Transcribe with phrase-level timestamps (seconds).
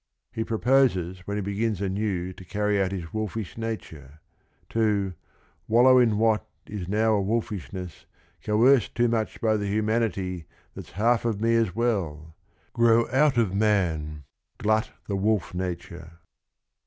[0.31, 4.19] He proposes when he begins anew to carry out his wolfish nature,
[4.69, 5.13] to
[5.67, 8.07] "Wallow in what is now a wolfishness
[8.43, 12.33] Coerced too much by the humanity That 's half of me as well
[12.73, 14.23] 1 Grow out of man,
[14.57, 16.13] Glut the wolf nature."